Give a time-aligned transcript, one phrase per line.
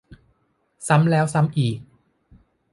[0.87, 1.77] ซ้ำแล้วซ้ำอีก